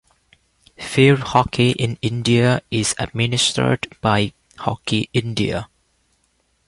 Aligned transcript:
Field 0.79 1.19
hockey 1.19 1.73
in 1.73 1.95
India 2.01 2.63
is 2.71 2.95
administered 2.97 3.87
by 4.01 4.33
Hockey 4.57 5.11
India. 5.13 5.69